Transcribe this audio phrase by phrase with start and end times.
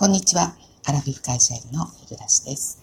[0.00, 0.54] こんにちは。
[0.86, 2.82] アラフィフ会社員の日暮です。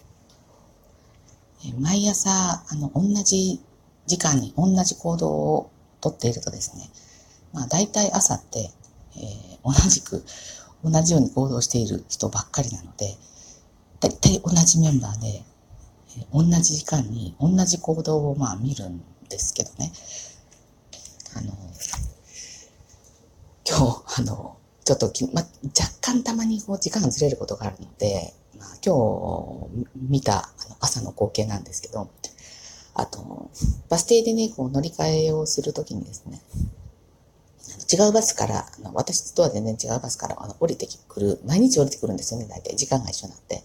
[1.80, 3.60] 毎朝、あの、同じ
[4.06, 6.84] 時間に同じ行動をとっているとですね、
[7.54, 8.70] まあ大体朝って、
[9.16, 10.24] えー、同じく、
[10.84, 13.16] 同じように行動している人ばっかりなので、
[14.00, 15.44] 大体同じメンバーで、
[16.20, 19.92] え、同じ時間に同じ行動をまあ見るんですけどね、
[21.36, 21.52] あの、
[23.68, 24.57] 今日、あの、
[24.88, 25.50] ちょっとき、ま、若
[26.00, 28.96] 干たまにこう時間がずれることがあるので、まあ、今
[29.70, 32.10] 日見たあの朝の光景なんですけど、
[32.94, 33.52] あと、
[33.90, 36.42] バス停でね、こう乗り換えをするときにですね、
[37.92, 42.74] 違うバスから、あの私とは全然違うバスからあの降りてくる、毎日降りてくるんですよね、大体。
[42.78, 43.64] 時間が一緒になって。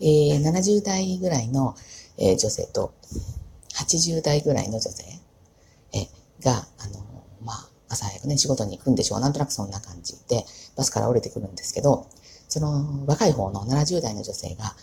[0.00, 1.76] えー、70代ぐらいの、
[2.16, 2.94] えー、女性と、
[3.74, 5.04] 80代ぐらいの女性、
[5.92, 7.11] えー、が、あの、
[7.92, 9.20] 朝早くね、仕事に行くんでしょう。
[9.20, 10.44] なんとなくそんな感じで、
[10.76, 12.06] バスから降りてくるんですけど、
[12.48, 14.74] その若い方の70代の女性が、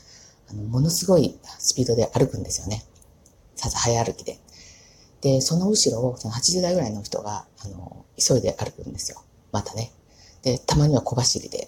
[0.49, 2.83] あの、ものすごいスピードで歩くんですよね。
[3.55, 4.39] ささ早歩きで。
[5.21, 9.21] で、その後ろを、その80代ぐらいの人が、あの、急いで歩くんですよ。
[9.51, 9.91] またね。
[10.43, 11.67] で、たまには小走りで。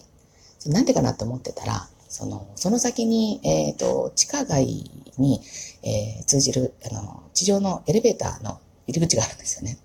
[0.68, 5.42] なんでかなって思ってたら、その、その先に、えっ、ー、と、地下街に、
[5.84, 9.78] えー、通じる、あの、地上のエレベーターの入り口があるんですよね。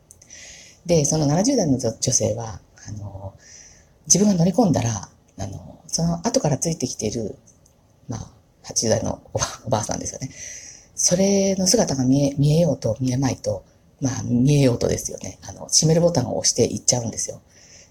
[0.87, 3.35] で、その70代の女性は、あの、
[4.07, 7.37] 自分が乗り込んだら、あの、その後からついてきている、
[8.09, 8.31] まあ、
[8.65, 9.21] 80代の
[9.65, 10.31] おばあさんですよね。
[10.95, 13.65] それの姿が見え、見えようと見えまいと、
[14.01, 15.39] まあ、見えようとですよね。
[15.43, 17.43] あの、閉めるボタンを押していっちゃうんですよ。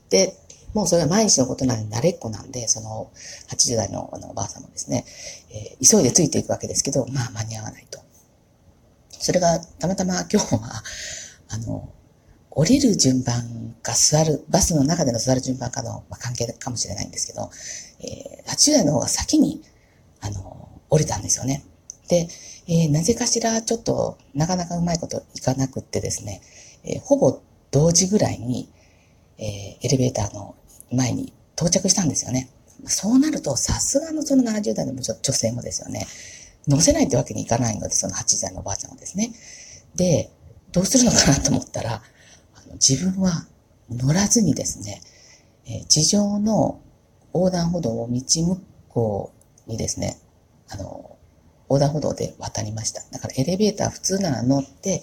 [0.09, 0.33] で、
[0.73, 3.09] もうそれは毎日のことなんで慣れっこなんで、その
[3.49, 5.05] 80代のあのおばあさんもですね、
[5.49, 7.99] えー、急いでついていくわけですけど、まあ間に合わないと。
[9.11, 10.83] それがたまたま今日は、
[11.47, 11.89] あの、
[12.55, 17.49] 降りる順番か座る、バスの中での座る順番かの、まあ、関係かもしれないんですけど、
[17.99, 19.61] えー、80代の方が先に、
[20.21, 21.65] あの、降りたんですよね。
[22.07, 22.29] で、
[22.67, 26.41] えー、なぜかしらちょっとなかなかうまいこといかなくってですね、
[26.83, 28.69] えー、ほぼ同時ぐらいに、
[29.37, 30.55] えー、エレベーターの
[30.91, 32.49] 前に到着したんですよね。
[32.85, 36.07] そうなると、さすがのその70代の女性もですよね、
[36.67, 39.33] 乗せないってわけにいかないので、その80代のおばあちゃんをですね。
[39.95, 40.31] で、
[40.71, 42.01] どうするのかなと思ったら、
[42.75, 43.47] 自分は
[43.89, 45.01] 乗らずにですね、
[45.67, 46.81] え、地上の
[47.33, 49.33] 横断歩道を道向こ
[49.67, 50.17] うにですね、
[50.69, 51.17] あの、
[51.67, 53.01] 横断歩道で渡りました。
[53.11, 55.01] だからエレベーター普通なら乗って、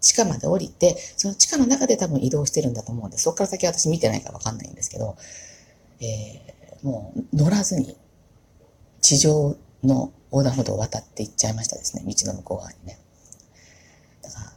[0.00, 5.16] 地下まで降りて、その地下の中で多分移動してるんだと思うんで、そこから先私見てないからわかんないんですけど、
[6.00, 7.96] えー、もう乗らずに
[9.00, 12.98] 地上の横断歩道を渡って行っちゃいましたですね、道の向こう側にね。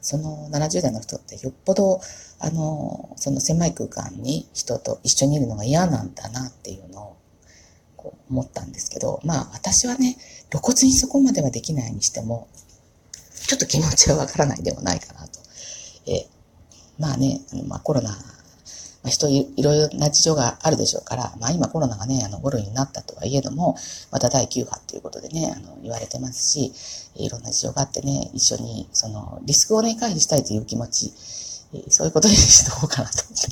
[0.07, 1.99] その70代の人ってよっぽど、
[2.39, 7.17] あの、その狭い空間に人と一緒にいるのが嫌なんだなっていうのを、
[8.05, 10.15] う思ったんですけど、まあ私はね、
[10.49, 12.47] 露骨にそこまではできないにしても、
[13.47, 15.41] ちょっと気持ちはわからないではないかなと。
[16.05, 16.25] え
[16.97, 18.17] まあね、あのまあコロナ、
[19.09, 23.75] 人いろいろな事情があるでしょうから、まあ今コロナがね、あの5類になったとはいえども、
[24.11, 26.71] また第9波ということでね、あの言われてますし、
[27.15, 31.13] いろんな事情があってね、一緒にそのリスクをね、回避したいという気持ち、
[31.89, 33.47] そういうことにしておこうかなと思って、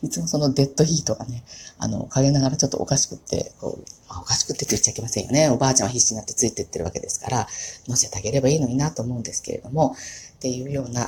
[0.06, 1.44] いつもそのデッドヒートがね、
[1.78, 5.48] あの、陰ながらちょっとおかしくって、こう、まあ、おかしくってって言っちゃいけませんよね。
[5.50, 7.48] おばあちゃんは必死になってついてってるわけですから、
[7.86, 9.94] 乗せてあげればいいのになと思うんですけれども、
[10.36, 11.06] っていうような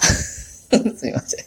[0.97, 1.45] すみません。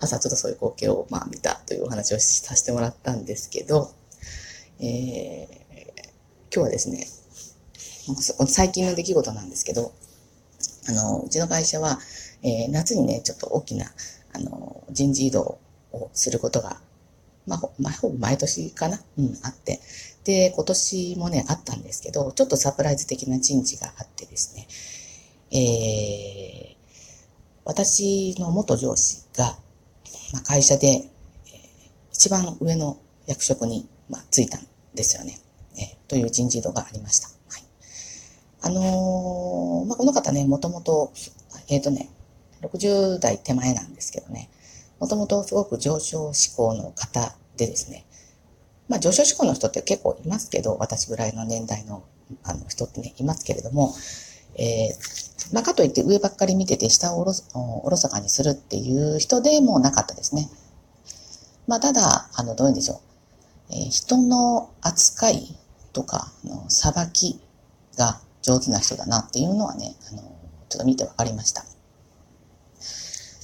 [0.00, 3.92] 朝ちょっとそういう光景を、まあ、見たというお話をさせてもらったんですけど、
[4.80, 5.46] えー、
[6.52, 7.06] 今日はですね、
[8.48, 9.92] 最近の出来事なんですけど、
[10.88, 12.00] あの、うちの会社は、
[12.42, 13.92] えー、夏にね、ちょっと大きな、
[14.32, 15.58] あの、人事異動
[15.92, 16.80] をすることが、
[17.46, 19.00] まあ、ほ、まあ、ほぼ毎年かな？
[19.18, 19.80] うん、あって。
[20.24, 24.66] で、今年もね、あったんですけど、ちょっとサプライズ的な人事があってですね、
[25.50, 26.73] えー、
[27.64, 29.56] 私の元上司が、
[30.32, 31.10] まあ、会社で、えー、
[32.12, 35.38] 一番上の役職に、まあ、ついたんですよね。
[35.76, 37.28] えー、という人事異動がありました。
[37.28, 37.62] はい。
[38.62, 41.12] あのー、まあ、この方ね、もともと、
[41.68, 42.10] えっ、ー、とね、
[42.62, 44.50] 60代手前なんですけどね、
[44.98, 48.06] もともとすごく上昇志向の方でですね、
[48.88, 52.04] まあ上昇志向の人って結構いますけど、私ぐらいの年代の
[52.42, 53.94] あの人ってね、いますけれども、
[54.56, 57.32] えー、ま、かといって上ばっかり見てて下をおろ
[57.84, 60.48] おろそかにするっていう人でもなかったですね。
[61.66, 62.98] まあ、ただ、あの、どういうんでしょう。
[63.70, 65.56] えー、人の扱い
[65.92, 67.40] とか、の、裁き
[67.96, 70.22] が上手な人だなっていうのはね、あの、
[70.68, 71.64] ちょっと見てわかりました。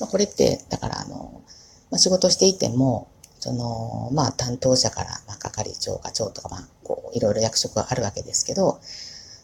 [0.01, 1.43] まあ、これって、だからあの、
[1.91, 3.09] まあ、仕事していても、
[3.39, 8.81] その、まあ、担当者から、まあ、係長、課長とか、まあ、こういろいろ役職があるわけですけど、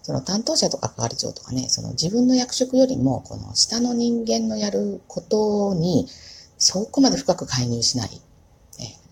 [0.07, 6.07] その担当者とか係長とかね、その自分の役職よりも、この下の人間のやることに、
[6.59, 8.21] そこまで深く介入しない。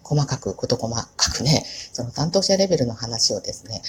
[0.05, 3.83] 細かく、こと細かくね、その担当者レベルの話をですね、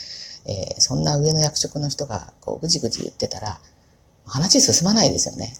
[0.47, 3.59] えー、そんな上の役職の人が、こう、ぐじぐじ言ってたら、
[4.25, 5.53] 話進まないですよね。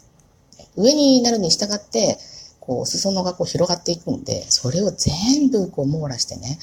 [0.75, 2.17] 上になるに従って、
[2.59, 6.57] こう、裾野がこう広がっていくんで、それを全部こう網羅してね、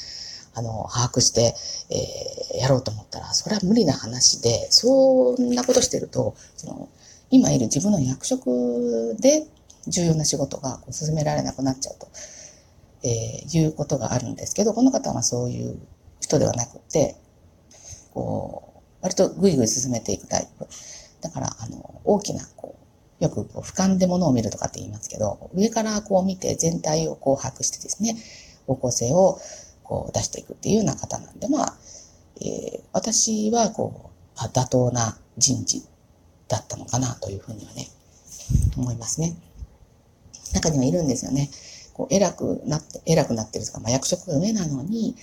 [0.54, 1.54] あの、把握して、
[1.90, 6.88] えー、やろうと思ったら、それは無理な話で、そんなことしてると、その、
[7.30, 9.46] 今いる自分の役職で
[9.86, 12.06] 重要な仕事がこう進められなくなっちゃうと、
[13.04, 15.78] えー、いうことがあるんですけど、この方はそういう
[16.20, 17.16] 人ではなくて、
[18.12, 20.66] こう、割とぐいぐい進めていくタイプ。
[21.22, 22.76] だから、あの、大きな、こ
[23.20, 28.16] う、よくこう俯瞰で物を見るとかって言いますけど、上からこう見て全体をこう把握してですね、
[28.66, 29.38] 方向性を
[29.82, 31.74] こう出していくっていうような方なんで、まあ、
[32.40, 35.82] えー、私はこう、妥当な人事
[36.48, 37.88] だったのかなというふうにはね、
[38.76, 39.36] 思いますね。
[40.54, 41.50] 中にはいるんですよね。
[41.94, 45.16] こう偉くなって、偉くなってるとか、まあ、役職が上なのに、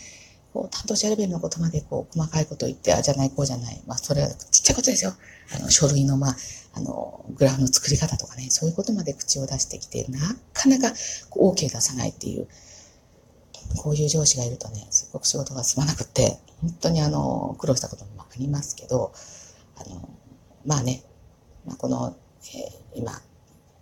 [0.53, 3.81] こう、担当者レベルのことまで、こう、細かいこと言って、あ、じゃない、こうじゃない。
[3.85, 5.13] まあ、それはちっちゃいことですよ。
[5.55, 6.35] あの、書類の、まあ、
[6.73, 10.19] あの、グラフの作り方とかね、そういうことまで口を出してきて、な
[10.53, 10.93] かなか、
[11.29, 12.47] こう、OK 出さないっていう、
[13.77, 19.13] こういう上司がいるとね、すごく仕事が進まなくて、本当にあの、苦労したこともありますけど、
[19.77, 20.09] あの、
[20.65, 21.03] まあね、
[21.65, 22.15] まあ、この、
[22.53, 23.21] えー、今、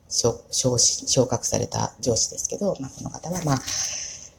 [0.09, 3.59] 昇昇格された上司ですけど、まあ、この方は、まあ、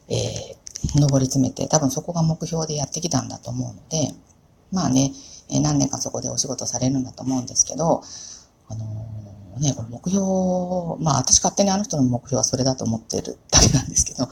[0.07, 4.13] えー、上り詰めて、多分そこが目標でやってきたんだと思うので、
[4.71, 5.11] まあね、
[5.49, 8.03] え何年かそこでお仕事されるんだと思うんですけど、
[8.69, 14.29] あのー、ね、この目標、まあ私勝手にあの人の目標はそれだと思ってるだけなんですけど、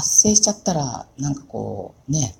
[0.00, 2.34] 達成しちゃったら、なんかこう、ね、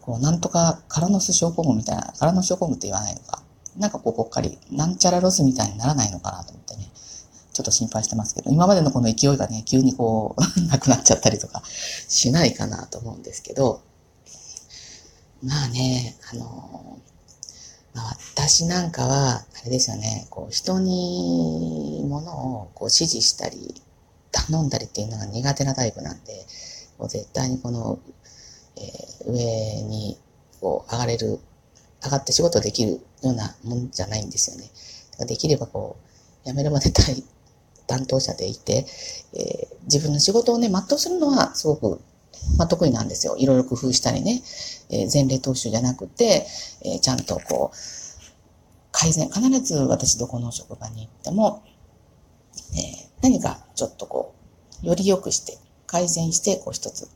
[0.00, 3.42] こう、なんとか、カラノス症候群みたいな、カラノス症候群って言わないのか。
[3.76, 6.90] なんかこう、ぽっかり、なんちゃらロスみたいにならないのかなと思ってね、
[7.52, 11.62] ちょっと心配してますけど、今までのこの勢いがね、急にこう、 なくなっちゃったりとか
[12.08, 13.82] しないかなと思うんですけど、
[15.42, 16.98] まあね、あの、
[18.34, 23.82] 私なんかは、あれですよね、こう、人に物をこう指示したり、
[24.32, 26.46] 頼んだりっていうのが苦手なタイプなんで、
[26.98, 27.98] こう絶対にこの、
[28.76, 30.18] えー、上に
[30.60, 31.38] こう上がれる
[32.04, 32.98] 上がって仕事できるよ
[33.30, 34.64] うなもんじゃないんですよね。
[35.12, 35.96] だからできればこ
[36.44, 37.22] う、辞めるまで対
[37.86, 38.86] 担当者でいて、
[39.34, 42.00] えー、自分の仕事をね、全うするのはすごく、
[42.58, 43.36] まあ、得意なんですよ。
[43.36, 44.42] いろいろ工夫したりね、
[44.90, 46.46] えー、前例踏襲じゃなくて、
[46.84, 47.76] えー、ちゃんとこう、
[48.90, 51.62] 改善、必ず私どこの職場に行っても、
[52.76, 54.34] え何かちょっとこ
[54.82, 57.08] う、より良くして、改善して、こう一つ、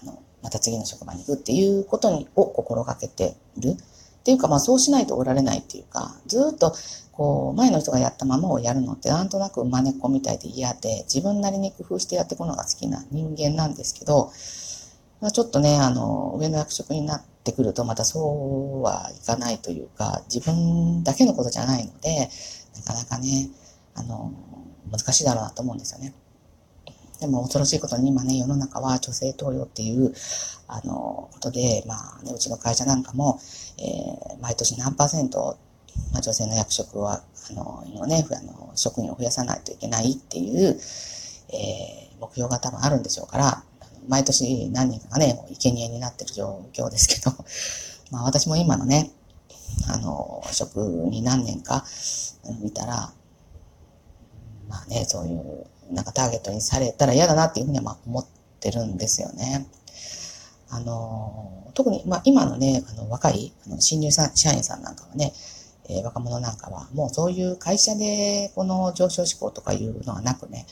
[0.00, 3.70] あの、また次の職場に行くっていうことにを心がけている。
[3.70, 3.76] っ
[4.24, 6.74] ていうか、まあそうしないとおられないっていうか、ずっと
[7.16, 14.32] こう、前の人がやったままをやるのってなんとなく真似っこみたいで嫌で、自分なりに工夫してやっていくのが好きな人間なんですけど、
[15.20, 22.28] まあ、ちょっとね、あの、上の役職になってくるとまたそうはいかないというか、自分だけのことじゃないので、
[22.74, 23.48] なかなかね、
[23.94, 24.32] あの、
[24.96, 26.14] 難しいだろうなと思うんですよね。
[27.20, 30.12] でも恐ろしいことに今ね、世の中は女性登用っていう、
[30.66, 33.38] あの、ことで、まあね、うちの会社なんかも、
[33.78, 35.56] えー、毎年何パーセント、
[36.12, 40.78] まあ、女性の役職は、あの、のね、あの、職員を増やさないといけないっていう、
[41.50, 43.62] えー、目標が多分あるんでしょうから、
[44.08, 47.32] 毎年何人かがね、もう生贄になってる状況ですけど、
[48.10, 49.10] まあ私も今のね、
[49.88, 51.84] あの、職に何年か
[52.60, 53.12] 見たら、
[54.68, 58.26] まあね、そういう、なんかターゲットにされたら嫌だなっていうふうにはまあ思っ
[58.60, 59.66] てるんですよね。
[60.70, 65.32] あの、特に、まあ今のね、あの若いあの新入社員さんなんかはね、
[65.88, 70.66] えー、若者なんかはもうそういう会社でこの上昇志向とかいうのはなくね、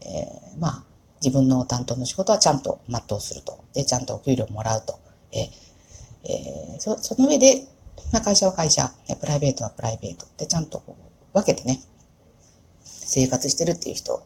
[0.00, 0.84] えー、まあ
[1.22, 3.64] 自分の担当の仕事はちゃんと全うすると。
[3.72, 4.98] で、ちゃんとお給料もらうと。
[5.32, 5.48] えー、
[6.24, 7.66] えー、そその上で、
[8.12, 11.80] まあ会社は会社、プライベートはプライベートでちゃんとこう分けてね、
[13.06, 14.22] 生活してるっていう人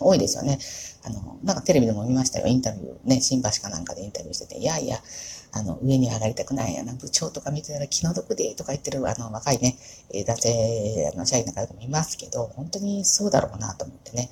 [0.00, 0.58] 多いですよね。
[1.04, 2.46] あの、なんかテレビでも見ましたよ。
[2.46, 4.98] インタビューね、新橋かなんかでインタビューしてて、いやいや、
[5.52, 9.76] あの、上に上がりたくないやな、部長とか見てたら気の毒で、とか言ってる、あの、若いね、
[10.26, 14.30] 男性の社員なんかでもいますけど、本当にそうだろうなと思ってね。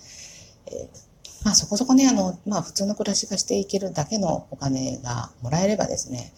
[0.67, 6.33] えー、まあそこそこね、あの、まあ普通の暮らしがしていけるだけのお金がもらえればですね、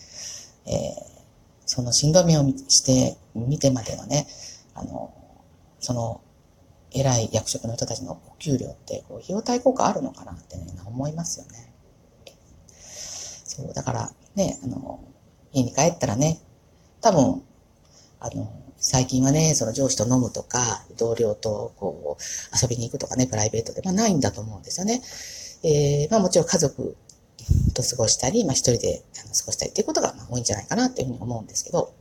[0.66, 1.14] えー、
[1.64, 4.26] そのしんどみをして見てまでのね、
[4.75, 5.14] あの、
[5.80, 6.21] その
[6.95, 11.75] 偉い役職の人たちのお給料って、こう、費用対効果あるのかなってね、思いますよね。
[13.45, 15.01] そう、だから、ね、あの、
[15.53, 16.41] 家に帰ったらね、
[17.01, 17.43] 多分、
[18.21, 22.23] あの、最近はね、その上司と飲むとか、同僚とこう、
[22.61, 25.03] 遊びに行くとかね、プライベートで、まあないんだと思うんですよね。
[25.63, 26.97] えー、まあもちろん家族
[27.73, 31.95] と過ごしたり、まあ一人で過ごしたりっていうことが多いんじゃないかなっていうふうに思うんですけど、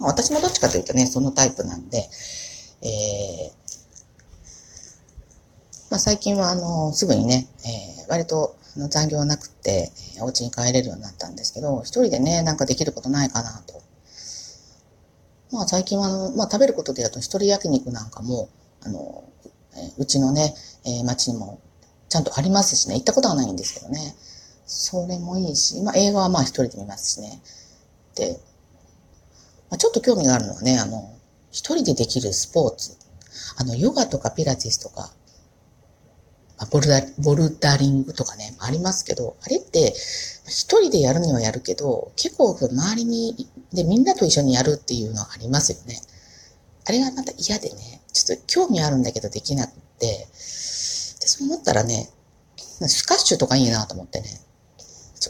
[0.00, 2.08] 私もどっちかというとね、そのタイプなんで、
[2.82, 3.50] えー、
[5.90, 8.56] まあ最近はあの、すぐにね、えー、割と
[8.88, 13.82] 残業なくて、お家に帰れるようになったんですけど、一人でね、なんかできることないかなと
[15.52, 18.48] まあ最近はあの、まあ食べることでやると一人焼肉なんかも、
[18.82, 19.24] あの、
[19.98, 21.60] うちのね、えー、町にも
[22.08, 24.16] ちゃんとありますしね、行ったことはないんですけどね。
[24.66, 27.42] それもいいし、まあ映画はまあ一人で見ますしね。
[28.16, 28.40] で、
[29.70, 31.14] まあ、ちょっと興味があるのはね、あの、
[31.52, 32.96] 一人でできるスポーツ。
[33.56, 35.12] あの、ヨガとかピラティスとか、
[36.70, 39.94] ボルダボルダリングとかね、ありますけど、あれって、
[40.46, 46.00] 一人でやるにはやるけど、結構周りに、で、みんなと一緒にやるっていうのはありますよね。
[46.84, 52.10] あれがまた嫌でね、ちょっと興味あるんだけどできなくて、で、そう思ったらね、
[52.88, 54.40] スカッシュとかいいなと思ってね、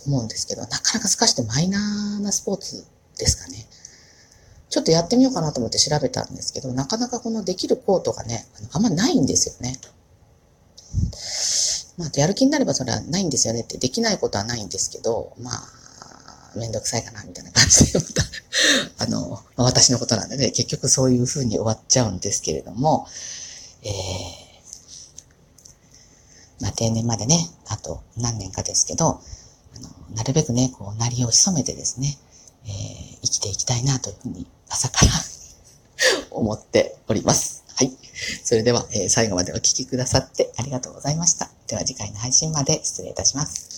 [0.07, 2.87] 思うんですけど、なかなかスカッシュってマイナーなスポーツ
[3.19, 3.67] ですかね。
[4.73, 9.79] ちょっとやってみようかなと思って調べたんですけど、なかなかこのできるコートがね、あんまないんですよね。
[11.99, 15.61] まあ、やる気になればそれはないんですよねって、できないことはないんですけど、まあ、
[16.57, 18.25] めんどくさいかな、みたいな感じで、また、
[19.05, 23.07] あの、まあ、私のことなんでね、結局そういう風に終わっちゃうんですけれども、
[23.83, 23.93] えー、
[26.61, 29.21] まあ、定年までね、あと何年かですけど、
[29.77, 32.17] あの、なるべくね、こう、なりを潜めてですね、
[32.65, 35.13] えー、生きていきたいなというふうに朝から
[36.31, 37.65] 思っております。
[37.77, 37.93] はい。
[38.43, 41.51] それでは、えー、最後までお聴きくださってありがとうございました。
[41.69, 43.71] では次回の配信まで失礼いたします。